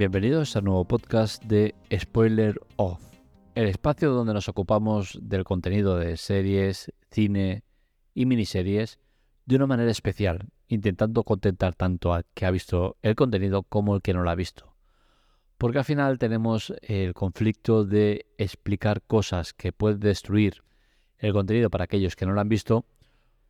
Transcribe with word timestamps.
Bienvenidos 0.00 0.56
al 0.56 0.64
nuevo 0.64 0.86
podcast 0.86 1.44
de 1.44 1.74
Spoiler 1.94 2.58
Off, 2.76 3.02
el 3.54 3.68
espacio 3.68 4.12
donde 4.12 4.32
nos 4.32 4.48
ocupamos 4.48 5.18
del 5.20 5.44
contenido 5.44 5.98
de 5.98 6.16
series, 6.16 6.90
cine 7.10 7.64
y 8.14 8.24
miniseries 8.24 8.98
de 9.44 9.56
una 9.56 9.66
manera 9.66 9.90
especial, 9.90 10.48
intentando 10.68 11.22
contentar 11.22 11.74
tanto 11.74 12.14
al 12.14 12.24
que 12.32 12.46
ha 12.46 12.50
visto 12.50 12.96
el 13.02 13.14
contenido 13.14 13.62
como 13.62 13.92
al 13.92 14.00
que 14.00 14.14
no 14.14 14.22
lo 14.22 14.30
ha 14.30 14.34
visto. 14.34 14.74
Porque 15.58 15.76
al 15.76 15.84
final 15.84 16.18
tenemos 16.18 16.72
el 16.80 17.12
conflicto 17.12 17.84
de 17.84 18.24
explicar 18.38 19.02
cosas 19.02 19.52
que 19.52 19.70
pueden 19.70 20.00
destruir 20.00 20.62
el 21.18 21.34
contenido 21.34 21.68
para 21.68 21.84
aquellos 21.84 22.16
que 22.16 22.24
no 22.24 22.32
lo 22.32 22.40
han 22.40 22.48
visto, 22.48 22.86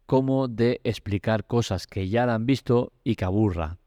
como 0.05 0.49
de 0.49 0.81
explicar 0.83 1.45
cosas 1.45 1.87
que 1.87 2.09
ya 2.09 2.27
lo 2.27 2.33
han 2.33 2.45
visto 2.45 2.93
y 3.05 3.15
que 3.15 3.25
aburra. 3.25 3.79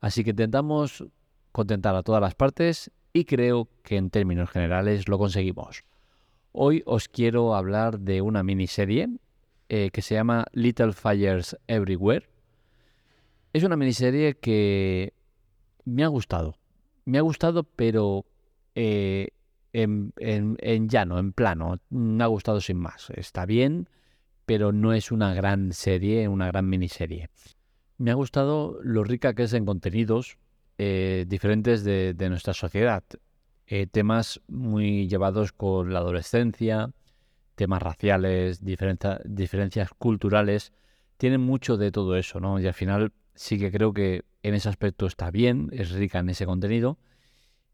Así 0.00 0.24
que 0.24 0.30
intentamos 0.30 1.04
contentar 1.52 1.94
a 1.94 2.02
todas 2.02 2.20
las 2.20 2.34
partes 2.34 2.90
y 3.12 3.24
creo 3.24 3.68
que 3.82 3.96
en 3.96 4.10
términos 4.10 4.50
generales 4.50 5.08
lo 5.08 5.18
conseguimos. 5.18 5.84
Hoy 6.52 6.82
os 6.86 7.08
quiero 7.08 7.54
hablar 7.54 8.00
de 8.00 8.22
una 8.22 8.42
miniserie 8.42 9.08
eh, 9.68 9.90
que 9.92 10.02
se 10.02 10.14
llama 10.14 10.46
Little 10.52 10.92
Fires 10.92 11.56
Everywhere. 11.68 12.28
Es 13.52 13.64
una 13.64 13.76
miniserie 13.76 14.34
que 14.34 15.14
me 15.84 16.04
ha 16.04 16.08
gustado. 16.08 16.56
Me 17.04 17.18
ha 17.18 17.22
gustado, 17.22 17.64
pero 17.64 18.26
eh, 18.74 19.28
en, 19.72 20.12
en, 20.16 20.88
llano, 20.88 21.18
en 21.18 21.32
plano. 21.32 21.78
Me 21.88 22.24
ha 22.24 22.26
gustado 22.26 22.60
sin 22.60 22.78
más. 22.78 23.10
Está 23.10 23.46
bien, 23.46 23.88
pero 24.46 24.72
no 24.72 24.92
es 24.92 25.12
una 25.12 25.34
gran 25.34 25.72
serie, 25.72 26.28
una 26.28 26.46
gran 26.48 26.68
miniserie. 26.68 27.30
Me 27.96 28.10
ha 28.10 28.14
gustado 28.14 28.78
lo 28.82 29.04
rica 29.04 29.34
que 29.34 29.44
es 29.44 29.52
en 29.52 29.66
contenidos, 29.66 30.38
eh, 30.82 31.26
diferentes 31.28 31.84
de, 31.84 32.14
nuestra 32.30 32.54
sociedad. 32.54 33.04
Eh, 33.66 33.86
temas 33.86 34.40
muy 34.48 35.08
llevados 35.08 35.52
con 35.52 35.92
la 35.92 35.98
adolescencia, 35.98 36.90
temas 37.54 37.82
raciales, 37.82 38.64
diferencias 38.64 39.90
culturales, 39.98 40.72
tienen 41.18 41.42
mucho 41.42 41.76
de 41.76 41.92
todo 41.92 42.16
eso, 42.16 42.40
¿no? 42.40 42.58
Y 42.58 42.66
al 42.66 42.72
final 42.72 43.12
sí 43.34 43.58
que 43.58 43.70
creo 43.70 43.92
que 43.92 44.24
en 44.42 44.54
ese 44.54 44.70
aspecto 44.70 45.04
está 45.04 45.30
bien, 45.30 45.68
es 45.72 45.90
rica 45.90 46.20
en 46.20 46.30
ese 46.30 46.46
contenido. 46.46 46.96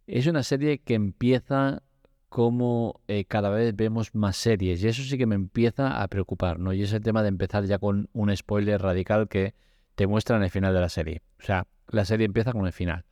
Es 0.08 0.26
una 0.26 0.42
serie 0.42 0.78
que 0.78 0.94
empieza 0.94 1.84
como 2.28 3.02
eh, 3.06 3.24
cada 3.24 3.50
vez 3.50 3.76
vemos 3.76 4.16
más 4.16 4.36
series 4.36 4.82
y 4.82 4.88
eso 4.88 5.04
sí 5.04 5.16
que 5.16 5.26
me 5.26 5.36
empieza 5.36 6.02
a 6.02 6.08
preocupar, 6.08 6.58
¿no? 6.58 6.72
Y 6.72 6.82
es 6.82 6.92
el 6.92 7.02
tema 7.02 7.22
de 7.22 7.28
empezar 7.28 7.66
ya 7.66 7.78
con 7.78 8.08
un 8.12 8.36
spoiler 8.36 8.82
radical 8.82 9.28
que 9.28 9.54
te 9.97 10.06
muestran 10.06 10.42
el 10.44 10.50
final 10.50 10.72
de 10.72 10.80
la 10.80 10.89
serie. 10.89 11.22
O 11.41 11.42
sea, 11.42 11.66
la 11.89 12.05
serie 12.05 12.27
empieza 12.27 12.52
con 12.52 12.66
el 12.66 12.72
final. 12.72 13.05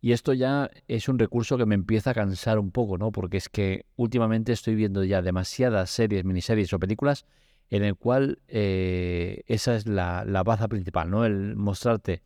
Y 0.00 0.12
esto 0.12 0.34
ya 0.34 0.70
es 0.86 1.08
un 1.08 1.18
recurso 1.18 1.56
que 1.56 1.64
me 1.64 1.74
empieza 1.74 2.10
a 2.10 2.14
cansar 2.14 2.58
un 2.58 2.70
poco, 2.72 2.98
¿no? 2.98 3.10
Porque 3.10 3.38
es 3.38 3.48
que 3.48 3.86
últimamente 3.96 4.52
estoy 4.52 4.74
viendo 4.74 5.02
ya 5.02 5.22
demasiadas 5.22 5.88
series, 5.88 6.26
miniseries 6.26 6.72
o 6.74 6.78
películas 6.78 7.24
en 7.70 7.82
el 7.84 7.96
cual 7.96 8.40
eh, 8.48 9.42
esa 9.46 9.74
es 9.74 9.86
la, 9.86 10.24
baza 10.44 10.68
principal, 10.68 11.10
¿no? 11.10 11.24
El 11.24 11.56
mostrarte 11.56 12.22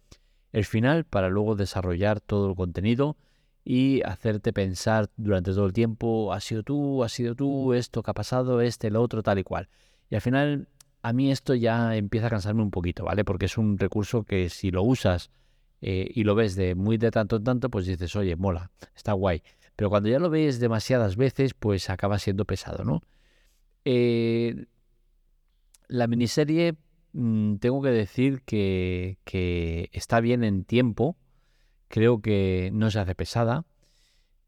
el 0.53 0.65
final 0.65 1.05
para 1.05 1.29
luego 1.29 1.55
desarrollar 1.55 2.21
todo 2.21 2.51
el 2.51 2.57
contenido 2.57 3.17
y 3.65 4.03
hacerte 4.03 4.53
pensar 4.53 5.11
durante 5.17 5.53
todo 5.53 5.67
el 5.67 5.73
tiempo, 5.73 6.33
ha 6.33 6.41
sido 6.41 6.63
tú, 6.65 7.05
ha 7.05 7.09
sido 7.09 7.35
tú, 7.37 7.75
esto 7.75 8.03
que 8.03 8.11
ha 8.11 8.15
pasado, 8.15 8.61
este, 8.61 8.89
el 8.89 8.97
otro, 8.97 9.23
tal 9.23 9.39
y 9.39 9.45
cual. 9.45 9.69
Y 10.11 10.15
al 10.17 10.21
final 10.21 10.69
a 11.03 11.13
mí 11.13 11.31
esto 11.31 11.55
ya 11.55 11.97
empieza 11.97 12.27
a 12.27 12.31
cansarme 12.31 12.63
un 12.63 12.71
poquito, 12.71 13.05
¿vale? 13.05 13.25
Porque 13.25 13.47
es 13.47 13.59
un 13.59 13.79
recurso 13.79 14.25
que 14.25 14.49
si 14.49 14.71
lo 14.71 14.83
usas 14.83 15.31
eh, 15.81 16.11
y 16.13 16.25
lo 16.25 16.35
ves 16.35 16.57
de 16.57 16.75
muy 16.75 16.99
de 16.99 17.11
tanto 17.11 17.37
en 17.37 17.45
tanto, 17.45 17.71
pues 17.71 17.87
dices, 17.87 18.15
oye, 18.17 18.37
mola, 18.37 18.71
está 18.97 19.13
guay. 19.13 19.43
Pero 19.77 19.91
cuando 19.91 20.09
ya 20.09 20.19
lo 20.19 20.29
ves 20.31 20.59
demasiadas 20.59 21.17
veces, 21.17 21.55
pues 21.55 21.89
acaba 21.89 22.19
siendo 22.19 22.45
pesado, 22.45 22.85
¿no? 22.85 23.03
Eh, 23.85 24.67
la 25.87 26.07
miniserie, 26.09 26.77
mm, 27.13 27.57
tengo 27.57 27.81
que 27.81 27.91
decir 27.91 28.43
que, 28.43 29.19
está 29.93 30.21
bien 30.21 30.43
en 30.45 30.65
tiempo, 30.65 31.17
creo 31.89 32.21
que 32.21 32.71
no 32.73 32.91
se 32.91 32.99
hace 32.99 33.15
pesada. 33.15 33.65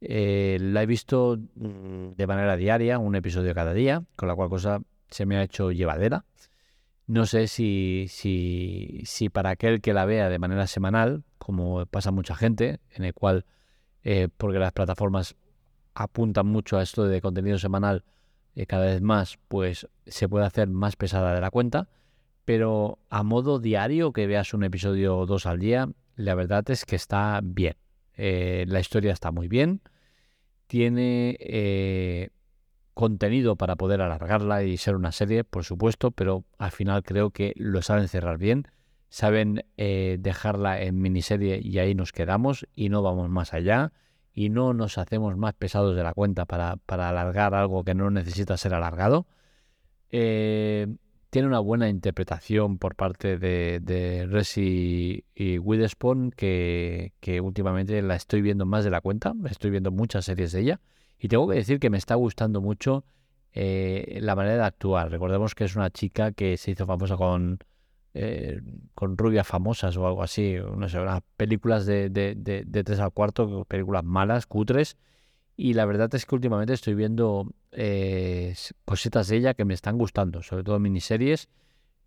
Eh, 0.00 0.58
la 0.60 0.82
he 0.82 0.86
visto 0.86 1.38
mm, 1.54 2.12
de 2.16 2.26
manera 2.26 2.56
diaria, 2.56 2.98
un 2.98 3.14
episodio 3.14 3.54
cada 3.54 3.72
día, 3.72 4.02
con 4.16 4.28
la 4.28 4.34
cual 4.34 4.48
cosa 4.48 4.82
se 5.10 5.26
me 5.26 5.36
ha 5.36 5.42
hecho 5.42 5.72
llevadera. 5.72 6.24
No 7.06 7.26
sé 7.26 7.48
si, 7.48 8.06
si, 8.08 9.02
si 9.04 9.28
para 9.30 9.50
aquel 9.50 9.80
que 9.80 9.92
la 9.92 10.04
vea 10.04 10.28
de 10.28 10.38
manera 10.38 10.66
semanal, 10.68 11.24
como 11.38 11.84
pasa 11.86 12.12
mucha 12.12 12.36
gente, 12.36 12.78
en 12.90 13.04
el 13.04 13.14
cual, 13.14 13.46
eh, 14.04 14.28
porque 14.36 14.60
las 14.60 14.72
plataformas 14.72 15.34
apuntan 15.94 16.46
mucho 16.46 16.78
a 16.78 16.82
esto 16.82 17.08
de 17.08 17.20
contenido 17.20 17.58
semanal 17.58 18.04
eh, 18.54 18.66
cada 18.66 18.86
vez 18.86 19.02
más, 19.02 19.38
pues 19.48 19.88
se 20.06 20.28
puede 20.28 20.46
hacer 20.46 20.68
más 20.68 20.94
pesada 20.94 21.34
de 21.34 21.40
la 21.40 21.50
cuenta. 21.50 21.88
Pero 22.44 23.00
a 23.08 23.24
modo 23.24 23.58
diario, 23.58 24.12
que 24.12 24.28
veas 24.28 24.54
un 24.54 24.62
episodio 24.62 25.18
o 25.18 25.26
dos 25.26 25.46
al 25.46 25.58
día, 25.58 25.88
la 26.14 26.34
verdad 26.36 26.68
es 26.70 26.84
que 26.84 26.94
está 26.94 27.40
bien. 27.42 27.74
Eh, 28.16 28.64
la 28.68 28.78
historia 28.78 29.12
está 29.12 29.32
muy 29.32 29.48
bien. 29.48 29.80
Tiene 30.68 32.30
contenido 32.94 33.56
para 33.56 33.76
poder 33.76 34.00
alargarla 34.00 34.62
y 34.62 34.76
ser 34.76 34.96
una 34.96 35.12
serie, 35.12 35.44
por 35.44 35.64
supuesto, 35.64 36.10
pero 36.10 36.44
al 36.58 36.70
final 36.70 37.02
creo 37.02 37.30
que 37.30 37.52
lo 37.56 37.82
saben 37.82 38.08
cerrar 38.08 38.38
bien, 38.38 38.68
saben 39.08 39.64
eh, 39.76 40.16
dejarla 40.20 40.80
en 40.82 41.00
miniserie 41.00 41.60
y 41.62 41.78
ahí 41.78 41.94
nos 41.94 42.12
quedamos 42.12 42.66
y 42.74 42.88
no 42.88 43.02
vamos 43.02 43.28
más 43.28 43.54
allá 43.54 43.92
y 44.32 44.48
no 44.48 44.74
nos 44.74 44.98
hacemos 44.98 45.36
más 45.36 45.54
pesados 45.54 45.96
de 45.96 46.02
la 46.02 46.14
cuenta 46.14 46.46
para, 46.46 46.76
para 46.76 47.08
alargar 47.08 47.54
algo 47.54 47.84
que 47.84 47.94
no 47.94 48.10
necesita 48.10 48.56
ser 48.56 48.74
alargado. 48.74 49.26
Eh, 50.10 50.86
tiene 51.30 51.48
una 51.48 51.60
buena 51.60 51.88
interpretación 51.88 52.78
por 52.78 52.96
parte 52.96 53.38
de, 53.38 53.80
de 53.80 54.26
Resi 54.26 55.24
y 55.34 55.58
Witherspoon, 55.58 56.32
que, 56.32 57.12
que 57.20 57.40
últimamente 57.40 58.02
la 58.02 58.16
estoy 58.16 58.42
viendo 58.42 58.66
más 58.66 58.84
de 58.84 58.90
la 58.90 59.00
cuenta, 59.00 59.32
estoy 59.48 59.70
viendo 59.70 59.90
muchas 59.90 60.24
series 60.24 60.52
de 60.52 60.60
ella 60.60 60.80
y 61.18 61.28
tengo 61.28 61.46
que 61.48 61.56
decir 61.56 61.78
que 61.78 61.90
me 61.90 61.98
está 61.98 62.14
gustando 62.14 62.60
mucho 62.60 63.04
eh, 63.52 64.18
la 64.22 64.34
manera 64.34 64.56
de 64.56 64.64
actuar. 64.64 65.10
Recordemos 65.10 65.54
que 65.54 65.64
es 65.64 65.76
una 65.76 65.90
chica 65.90 66.32
que 66.32 66.56
se 66.56 66.70
hizo 66.70 66.86
famosa 66.86 67.16
con, 67.16 67.58
eh, 68.14 68.60
con 68.94 69.18
rubias 69.18 69.46
famosas 69.46 69.96
o 69.96 70.06
algo 70.06 70.22
así. 70.22 70.56
No 70.76 70.88
sé, 70.88 70.98
unas 70.98 71.22
películas 71.36 71.84
de, 71.84 72.08
de, 72.08 72.34
de, 72.34 72.84
tres 72.84 73.00
al 73.00 73.12
cuarto, 73.12 73.64
películas 73.66 74.02
malas, 74.02 74.46
cutres. 74.46 74.96
Y 75.62 75.74
la 75.74 75.84
verdad 75.84 76.14
es 76.14 76.24
que 76.24 76.34
últimamente 76.34 76.72
estoy 76.72 76.94
viendo 76.94 77.52
eh, 77.72 78.54
cositas 78.86 79.28
de 79.28 79.36
ella 79.36 79.52
que 79.52 79.66
me 79.66 79.74
están 79.74 79.98
gustando, 79.98 80.42
sobre 80.42 80.64
todo 80.64 80.78
miniseries. 80.78 81.50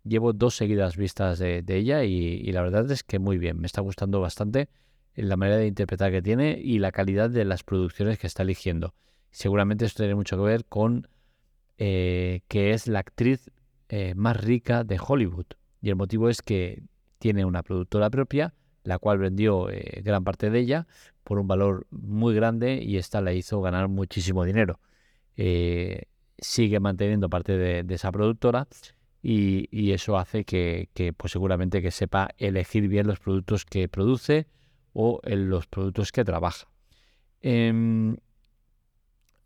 Llevo 0.02 0.32
dos 0.32 0.56
seguidas 0.56 0.96
vistas 0.96 1.38
de, 1.38 1.62
ella 1.68 2.02
y, 2.02 2.50
la 2.50 2.62
verdad 2.62 2.90
es 2.90 3.04
que 3.04 3.20
muy 3.20 3.38
bien, 3.38 3.60
me 3.60 3.66
está 3.68 3.80
gustando 3.80 4.20
bastante 4.20 4.70
la 5.14 5.36
manera 5.36 5.58
de 5.58 5.68
interpretar 5.68 6.10
que 6.10 6.20
tiene 6.20 6.60
y 6.60 6.80
la 6.80 6.90
calidad 6.90 7.30
de 7.30 7.44
las 7.44 7.62
producciones 7.62 8.18
que 8.18 8.26
está 8.26 8.42
eligiendo. 8.42 8.92
Seguramente 9.30 9.84
esto 9.84 10.02
tiene 10.02 10.16
mucho 10.16 10.36
que 10.36 10.42
ver 10.42 10.64
con 10.64 11.06
eh, 11.78 12.40
que 12.48 12.72
es 12.72 12.88
la 12.88 12.98
actriz 12.98 13.52
eh, 13.88 14.14
más 14.16 14.36
rica 14.36 14.82
de 14.82 14.98
Hollywood. 15.00 15.46
Y 15.80 15.90
el 15.90 15.94
motivo 15.94 16.28
es 16.28 16.42
que 16.42 16.82
tiene 17.20 17.44
una 17.44 17.62
productora 17.62 18.10
propia, 18.10 18.52
la 18.82 18.98
cual 18.98 19.18
vendió 19.18 19.70
eh, 19.70 20.02
gran 20.04 20.24
parte 20.24 20.50
de 20.50 20.58
ella 20.58 20.88
por 21.24 21.38
un 21.38 21.48
valor 21.48 21.86
muy 21.90 22.34
grande 22.34 22.80
y 22.82 22.98
esta 22.98 23.20
la 23.20 23.32
hizo 23.32 23.60
ganar 23.60 23.88
muchísimo 23.88 24.44
dinero. 24.44 24.78
sigue 26.38 26.80
manteniendo 26.80 27.28
parte 27.28 27.56
de, 27.56 27.94
esa 27.94 28.12
productora 28.12 28.68
y, 29.22 29.92
eso 29.92 30.18
hace 30.18 30.44
que, 30.44 30.88
pues 31.16 31.32
seguramente 31.32 31.82
que 31.82 31.90
sepa 31.90 32.30
elegir 32.38 32.88
bien 32.88 33.06
los 33.06 33.18
productos 33.20 33.64
que 33.64 33.88
produce 33.88 34.46
o 34.92 35.20
los 35.24 35.66
productos 35.66 36.12
que 36.12 36.24
trabaja. 36.24 36.66
Em, 37.40 38.16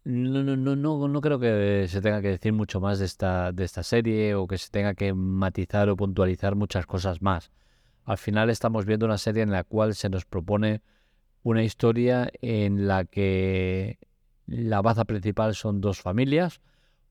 no, 0.05 0.43
no, 0.43 0.57
no, 0.57 0.77
no, 0.77 1.09
no 1.09 1.21
creo 1.21 1.39
que 1.39 1.87
se 1.89 2.01
tenga 2.01 2.23
que 2.23 2.29
decir 2.29 2.53
mucho 2.53 2.81
más 2.81 2.99
de 2.99 3.05
esta, 3.05 3.53
de 3.53 3.65
esta 3.65 3.83
serie 3.83 4.35
o 4.35 4.47
que 4.47 4.57
se 4.57 4.71
tenga 4.71 4.95
que 4.95 5.13
matizar 5.13 5.89
o 5.91 5.97
puntualizar 5.97 6.55
muchas 6.55 6.87
cosas 6.87 7.21
más. 7.21 7.51
Al 8.05 8.17
final 8.17 8.49
estamos 8.49 8.87
viendo 8.87 9.05
una 9.05 9.19
serie 9.19 9.43
en 9.43 9.51
la 9.51 9.65
cual 9.65 9.95
se 9.95 10.09
nos 10.09 10.25
propone 10.25 10.81
una 11.43 11.63
historia 11.63 12.31
en 12.41 12.87
la 12.89 13.05
que 13.05 13.99
la 14.47 14.83
baza 14.83 15.05
principal 15.05 15.55
son 15.55 15.81
dos 15.81 16.01
familias. 16.01 16.61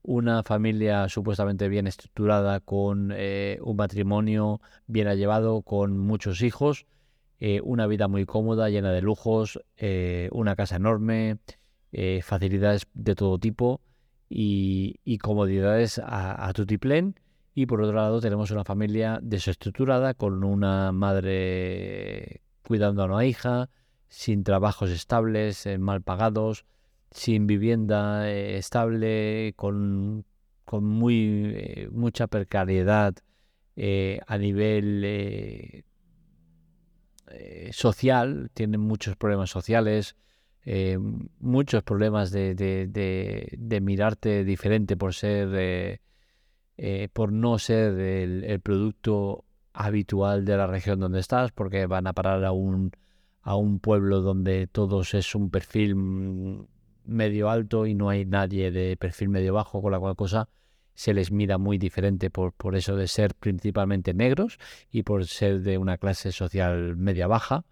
Una 0.02 0.42
familia 0.42 1.08
supuestamente 1.08 1.68
bien 1.68 1.86
estructurada 1.86 2.60
con 2.60 3.12
eh, 3.14 3.58
un 3.62 3.76
matrimonio 3.76 4.60
bien 4.86 5.08
llevado, 5.16 5.62
con 5.62 5.98
muchos 5.98 6.42
hijos 6.42 6.86
eh, 7.40 7.60
una 7.62 7.86
vida 7.86 8.08
muy 8.08 8.26
cómoda, 8.26 8.68
llena 8.68 8.90
de 8.90 9.00
lujos, 9.00 9.60
eh, 9.76 10.28
una 10.32 10.56
casa 10.56 10.76
enorme, 10.76 11.38
facilidades 12.22 12.86
de 12.94 13.14
todo 13.14 13.38
tipo 13.38 13.80
y, 14.28 15.18
comodidades 15.18 15.98
a, 15.98 16.48
a 16.48 16.52
tutiplén. 16.52 17.14
Y 17.54 17.66
por 17.66 17.80
otro 17.80 17.96
lado 17.96 18.20
tenemos 18.20 18.50
una 18.50 18.64
familia 18.64 19.20
desestructurada 19.22 20.14
con 20.14 20.44
una 20.44 20.92
madre 20.92 22.42
cuidando 22.62 23.02
a 23.02 23.06
una 23.06 23.24
hija, 23.24 23.70
sin 24.08 24.44
trabajos 24.44 24.90
estables, 24.90 25.66
eh, 25.66 25.78
mal 25.78 26.02
pagados, 26.02 26.64
sin 27.10 27.46
vivienda 27.46 28.30
eh, 28.30 28.56
estable, 28.56 29.52
con, 29.56 30.24
con 30.64 30.84
muy, 30.84 31.52
eh, 31.54 31.88
mucha 31.92 32.26
precariedad 32.26 33.14
a 34.26 34.38
nivel 34.38 35.84
social, 37.70 38.50
tienen 38.54 38.80
muchos 38.80 39.14
problemas 39.14 39.50
sociales, 39.50 40.16
muchos 41.38 41.84
problemas 41.84 42.32
de, 42.32 42.56
de, 42.56 43.80
mirarte 43.80 44.42
diferente 44.42 44.96
por 44.96 45.14
ser, 45.14 46.00
por 47.12 47.30
no 47.32 47.60
ser 47.60 48.00
el 48.00 48.60
producto 48.60 49.44
habitual 49.72 50.44
de 50.44 50.56
la 50.56 50.66
región 50.66 50.98
donde 50.98 51.20
estás, 51.20 51.52
porque 51.52 51.86
van 51.86 52.08
a 52.08 52.14
parar 52.14 52.44
a 52.44 52.50
un, 52.50 52.90
a 53.42 53.56
un 53.56 53.80
pueblo 53.80 54.20
donde 54.20 54.66
todos 54.66 55.14
es 55.14 55.34
un 55.34 55.50
perfil 55.50 56.66
medio 57.04 57.50
alto 57.50 57.86
y 57.86 57.94
no 57.94 58.10
hay 58.10 58.24
nadie 58.24 58.70
de 58.70 58.96
perfil 58.96 59.28
medio 59.28 59.54
bajo, 59.54 59.80
con 59.80 59.92
la 59.92 59.98
cual 59.98 60.16
cosa 60.16 60.48
se 60.94 61.14
les 61.14 61.30
mira 61.30 61.58
muy 61.58 61.78
diferente 61.78 62.28
por, 62.28 62.52
por 62.52 62.74
eso 62.74 62.96
de 62.96 63.06
ser 63.06 63.34
principalmente 63.34 64.14
negros 64.14 64.58
y 64.90 65.04
por 65.04 65.26
ser 65.26 65.60
de 65.60 65.78
una 65.78 65.96
clase 65.96 66.32
social 66.32 66.96
media 66.96 67.28
baja. 67.28 67.64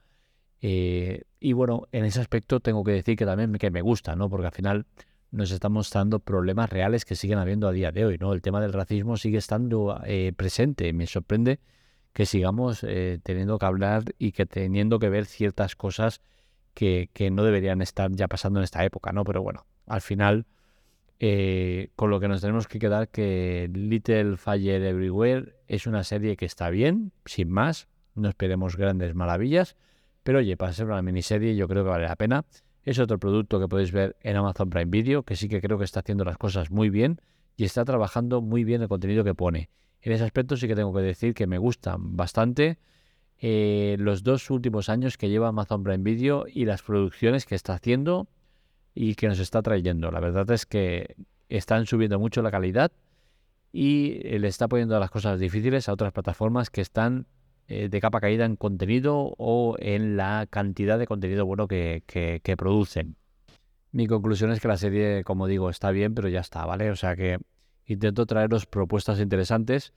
Eh, 0.60 1.22
y 1.40 1.52
bueno, 1.52 1.88
en 1.90 2.04
ese 2.04 2.20
aspecto 2.20 2.60
tengo 2.60 2.84
que 2.84 2.92
decir 2.92 3.16
que 3.16 3.26
también 3.26 3.52
que 3.54 3.70
me 3.72 3.82
gusta, 3.82 4.14
¿no? 4.14 4.30
Porque 4.30 4.46
al 4.46 4.52
final 4.52 4.86
nos 5.32 5.50
está 5.50 5.68
mostrando 5.68 6.20
problemas 6.20 6.70
reales 6.70 7.04
que 7.04 7.16
siguen 7.16 7.38
habiendo 7.38 7.68
a 7.68 7.72
día 7.72 7.90
de 7.90 8.04
hoy, 8.04 8.16
¿no? 8.16 8.32
El 8.32 8.42
tema 8.42 8.60
del 8.60 8.72
racismo 8.72 9.16
sigue 9.16 9.38
estando 9.38 10.00
eh, 10.06 10.32
presente. 10.36 10.92
Me 10.92 11.06
sorprende 11.06 11.58
que 12.16 12.24
sigamos 12.24 12.82
eh, 12.82 13.18
teniendo 13.22 13.58
que 13.58 13.66
hablar 13.66 14.04
y 14.18 14.32
que 14.32 14.46
teniendo 14.46 14.98
que 14.98 15.10
ver 15.10 15.26
ciertas 15.26 15.76
cosas 15.76 16.22
que, 16.72 17.10
no 17.30 17.44
deberían 17.44 17.82
estar 17.82 18.10
ya 18.10 18.26
pasando 18.26 18.58
en 18.58 18.64
esta 18.64 18.82
época, 18.86 19.12
¿no? 19.12 19.22
Pero 19.22 19.42
bueno, 19.42 19.66
al 19.86 20.00
final, 20.00 20.46
eh, 21.20 21.90
con 21.94 22.08
lo 22.08 22.18
que 22.18 22.28
nos 22.28 22.40
tenemos 22.40 22.68
que 22.68 22.78
quedar 22.78 23.10
que 23.10 23.68
Little 23.70 24.38
Fire 24.38 24.82
Everywhere 24.82 25.56
es 25.68 25.86
una 25.86 26.04
serie 26.04 26.38
que 26.38 26.46
está 26.46 26.70
bien, 26.70 27.12
sin 27.26 27.50
más, 27.50 27.86
no 28.14 28.30
esperemos 28.30 28.78
grandes 28.78 29.14
maravillas, 29.14 29.76
pero 30.22 30.38
oye, 30.38 30.56
para 30.56 30.72
ser 30.72 30.86
una 30.86 31.02
miniserie 31.02 31.54
yo 31.54 31.68
creo 31.68 31.84
que 31.84 31.90
vale 31.90 32.08
la 32.08 32.16
pena. 32.16 32.46
Es 32.82 32.98
otro 32.98 33.18
producto 33.18 33.60
que 33.60 33.68
podéis 33.68 33.92
ver 33.92 34.16
en 34.22 34.36
Amazon 34.36 34.70
Prime 34.70 34.86
Video, 34.86 35.22
que 35.22 35.36
sí 35.36 35.50
que 35.50 35.60
creo 35.60 35.76
que 35.76 35.84
está 35.84 36.00
haciendo 36.00 36.24
las 36.24 36.38
cosas 36.38 36.70
muy 36.70 36.88
bien 36.88 37.20
y 37.58 37.64
está 37.64 37.84
trabajando 37.84 38.40
muy 38.40 38.64
bien 38.64 38.80
el 38.80 38.88
contenido 38.88 39.22
que 39.22 39.34
pone. 39.34 39.68
En 40.06 40.12
ese 40.12 40.22
aspecto 40.22 40.56
sí 40.56 40.68
que 40.68 40.76
tengo 40.76 40.94
que 40.94 41.00
decir 41.00 41.34
que 41.34 41.48
me 41.48 41.58
gustan 41.58 42.16
bastante 42.16 42.78
eh, 43.40 43.96
los 43.98 44.22
dos 44.22 44.50
últimos 44.50 44.88
años 44.88 45.18
que 45.18 45.28
lleva 45.28 45.48
Amazon 45.48 45.82
Prime 45.82 46.04
Video 46.04 46.44
y 46.46 46.64
las 46.64 46.82
producciones 46.82 47.44
que 47.44 47.56
está 47.56 47.74
haciendo 47.74 48.28
y 48.94 49.16
que 49.16 49.26
nos 49.26 49.40
está 49.40 49.62
trayendo. 49.62 50.12
La 50.12 50.20
verdad 50.20 50.48
es 50.52 50.64
que 50.64 51.16
están 51.48 51.86
subiendo 51.86 52.20
mucho 52.20 52.40
la 52.40 52.52
calidad 52.52 52.92
y 53.72 54.20
eh, 54.22 54.38
le 54.38 54.46
está 54.46 54.68
poniendo 54.68 54.96
las 55.00 55.10
cosas 55.10 55.40
difíciles 55.40 55.88
a 55.88 55.94
otras 55.94 56.12
plataformas 56.12 56.70
que 56.70 56.82
están 56.82 57.26
eh, 57.66 57.88
de 57.88 58.00
capa 58.00 58.20
caída 58.20 58.44
en 58.44 58.54
contenido 58.54 59.34
o 59.38 59.74
en 59.80 60.16
la 60.16 60.46
cantidad 60.48 61.00
de 61.00 61.08
contenido 61.08 61.46
bueno 61.46 61.66
que, 61.66 62.04
que 62.06 62.56
producen. 62.56 63.16
Mi 63.90 64.06
conclusión 64.06 64.52
es 64.52 64.60
que 64.60 64.68
la 64.68 64.76
serie, 64.76 65.24
como 65.24 65.48
digo, 65.48 65.68
está 65.68 65.90
bien, 65.90 66.14
pero 66.14 66.28
ya 66.28 66.38
está, 66.42 66.64
¿vale? 66.64 66.92
O 66.92 66.96
sea 66.96 67.16
que 67.16 67.40
intento 67.86 68.26
traeros 68.26 68.66
propuestas 68.66 69.20
interesantes 69.20 69.92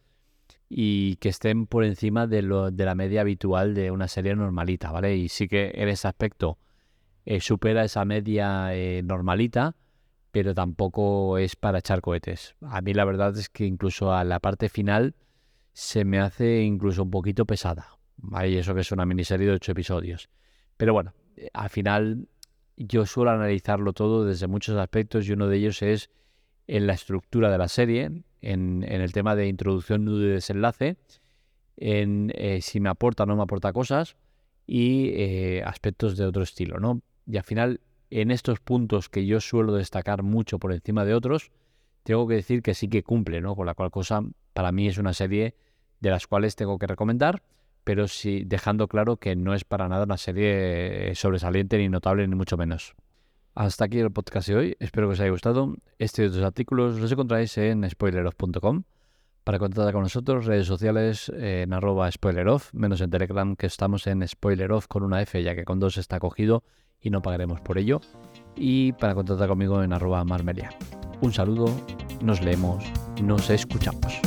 y 0.69 1.15
que 1.17 1.29
estén 1.29 1.65
por 1.65 1.83
encima 1.83 2.27
de, 2.27 2.41
lo, 2.41 2.71
de 2.71 2.85
la 2.85 2.95
media 2.95 3.21
habitual 3.21 3.73
de 3.73 3.91
una 3.91 4.07
serie 4.07 4.35
normalita, 4.35 4.91
¿vale? 4.91 5.15
Y 5.15 5.29
sí 5.29 5.47
que 5.47 5.71
en 5.73 5.89
ese 5.89 6.07
aspecto 6.07 6.59
eh, 7.25 7.39
supera 7.41 7.83
esa 7.83 8.05
media 8.05 8.73
eh, 8.75 9.01
normalita, 9.03 9.75
pero 10.31 10.53
tampoco 10.53 11.37
es 11.37 11.55
para 11.55 11.79
echar 11.79 12.01
cohetes. 12.01 12.55
A 12.61 12.81
mí 12.81 12.93
la 12.93 13.05
verdad 13.05 13.35
es 13.37 13.49
que 13.49 13.65
incluso 13.65 14.13
a 14.13 14.23
la 14.23 14.39
parte 14.39 14.69
final 14.69 15.15
se 15.73 16.05
me 16.05 16.19
hace 16.19 16.61
incluso 16.61 17.03
un 17.03 17.11
poquito 17.11 17.45
pesada, 17.45 17.97
¿vale? 18.17 18.59
Eso 18.59 18.75
que 18.75 18.81
es 18.81 18.91
una 18.91 19.05
miniserie 19.05 19.47
de 19.47 19.53
ocho 19.53 19.71
episodios. 19.71 20.29
Pero 20.77 20.93
bueno, 20.93 21.13
eh, 21.35 21.49
al 21.53 21.69
final 21.69 22.27
yo 22.77 23.05
suelo 23.05 23.31
analizarlo 23.31 23.93
todo 23.93 24.25
desde 24.25 24.47
muchos 24.47 24.77
aspectos 24.77 25.27
y 25.27 25.33
uno 25.33 25.47
de 25.47 25.57
ellos 25.57 25.81
es 25.81 26.09
en 26.69 26.85
la 26.85 26.93
estructura 26.93 27.49
de 27.49 27.57
la 27.57 27.67
serie, 27.67 28.11
en, 28.41 28.83
el 28.83 29.11
tema 29.11 29.35
de 29.35 29.47
introducción, 29.47 30.05
nudo 30.05 30.23
y 30.25 30.29
desenlace, 30.29 30.97
en 31.77 32.31
eh, 32.35 32.61
si 32.61 32.79
me 32.79 32.89
aporta 32.89 33.23
o 33.23 33.25
no 33.25 33.35
me 33.35 33.41
aporta 33.41 33.73
cosas 33.73 34.17
y 34.67 35.09
eh, 35.15 35.63
aspectos 35.65 36.15
de 36.15 36.25
otro 36.25 36.43
estilo, 36.43 36.79
¿no? 36.79 37.01
Y 37.25 37.37
al 37.37 37.43
final, 37.43 37.81
en 38.11 38.29
estos 38.29 38.59
puntos 38.59 39.09
que 39.09 39.25
yo 39.25 39.41
suelo 39.41 39.73
destacar 39.73 40.21
mucho 40.21 40.59
por 40.59 40.71
encima 40.71 41.05
de 41.05 41.15
otros, 41.15 41.51
tengo 42.03 42.27
que 42.27 42.35
decir 42.35 42.61
que 42.61 42.75
sí 42.75 42.87
que 42.87 43.01
cumple, 43.01 43.41
¿no? 43.41 43.55
Con 43.55 43.65
la 43.65 43.73
cual 43.73 43.89
cosa, 43.89 44.21
para 44.53 44.71
mí 44.71 44.87
es 44.87 44.99
una 44.99 45.13
serie 45.13 45.55
de 46.01 46.09
las 46.11 46.27
cuales 46.27 46.55
tengo 46.55 46.77
que 46.77 46.85
recomendar, 46.85 47.41
pero 47.83 48.07
sí 48.07 48.43
dejando 48.45 48.87
claro 48.87 49.17
que 49.17 49.35
no 49.35 49.55
es 49.55 49.63
para 49.63 49.89
nada 49.89 50.03
una 50.03 50.17
serie 50.17 51.15
sobresaliente 51.15 51.79
ni 51.79 51.89
notable, 51.89 52.27
ni 52.27 52.35
mucho 52.35 52.57
menos. 52.57 52.95
Hasta 53.55 53.85
aquí 53.85 53.99
el 53.99 54.11
podcast 54.11 54.47
de 54.47 54.55
hoy. 54.55 54.77
Espero 54.79 55.07
que 55.07 55.13
os 55.13 55.19
haya 55.19 55.31
gustado. 55.31 55.75
Este 55.97 56.23
y 56.23 56.27
otros 56.27 56.43
artículos 56.43 56.99
los 56.99 57.11
encontráis 57.11 57.57
en 57.57 57.89
spoileroff.com. 57.89 58.83
Para 59.43 59.57
contactar 59.57 59.93
con 59.93 60.03
nosotros, 60.03 60.45
redes 60.45 60.67
sociales 60.67 61.31
en 61.35 61.73
arroba 61.73 62.11
spoileroff, 62.11 62.73
menos 62.73 63.01
en 63.01 63.09
Telegram, 63.09 63.55
que 63.55 63.65
estamos 63.65 64.05
en 64.07 64.27
spoileroff 64.27 64.87
con 64.87 65.03
una 65.03 65.21
F, 65.21 65.41
ya 65.41 65.55
que 65.55 65.65
con 65.65 65.79
dos 65.79 65.97
está 65.97 66.19
cogido 66.19 66.63
y 67.01 67.09
no 67.09 67.21
pagaremos 67.21 67.59
por 67.61 67.77
ello. 67.77 67.99
Y 68.55 68.91
para 68.93 69.15
contactar 69.15 69.47
conmigo 69.47 69.81
en 69.81 69.93
arroba 69.93 70.23
marmelia. 70.23 70.69
Un 71.21 71.33
saludo, 71.33 71.65
nos 72.21 72.41
leemos, 72.41 72.83
nos 73.23 73.49
escuchamos. 73.49 74.21